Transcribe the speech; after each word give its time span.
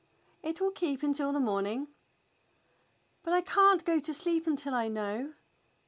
"It 0.41 0.59
will 0.59 0.71
keep 0.71 1.03
until 1.03 1.31
the 1.31 1.39
morning." 1.39 1.87
"But 3.21 3.33
I 3.35 3.41
can't 3.41 3.85
go 3.85 3.99
to 3.99 4.13
sleep 4.15 4.47
until 4.47 4.73
I 4.73 4.87
know." 4.87 5.33